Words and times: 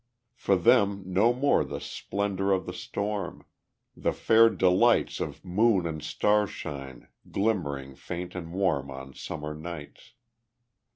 For 0.33 0.55
them 0.55 1.03
no 1.05 1.31
more 1.31 1.63
the 1.63 1.79
splendor 1.79 2.51
of 2.51 2.65
the 2.65 2.73
storm, 2.73 3.45
The 3.95 4.11
fair 4.13 4.49
delights 4.49 5.19
Of 5.19 5.45
moon 5.45 5.85
and 5.85 6.01
star 6.01 6.47
shine, 6.47 7.07
glimmering 7.29 7.93
faint 7.93 8.33
and 8.33 8.51
warm 8.51 8.89
On 8.89 9.13
summer 9.13 9.53
nights. 9.53 10.15